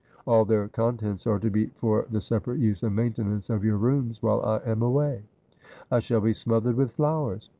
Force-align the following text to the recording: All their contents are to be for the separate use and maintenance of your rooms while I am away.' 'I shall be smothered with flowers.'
All 0.25 0.45
their 0.45 0.67
contents 0.67 1.27
are 1.27 1.37
to 1.37 1.51
be 1.51 1.67
for 1.75 2.07
the 2.09 2.21
separate 2.21 2.57
use 2.57 2.81
and 2.81 2.95
maintenance 2.95 3.51
of 3.51 3.63
your 3.63 3.77
rooms 3.77 4.19
while 4.23 4.41
I 4.41 4.57
am 4.67 4.81
away.' 4.81 5.21
'I 5.91 5.99
shall 5.99 6.21
be 6.21 6.33
smothered 6.33 6.73
with 6.75 6.93
flowers.' 6.93 7.47